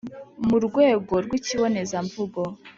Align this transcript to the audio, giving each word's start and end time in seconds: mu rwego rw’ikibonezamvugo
mu 0.47 0.57
rwego 0.65 1.13
rw’ikibonezamvugo 1.25 2.41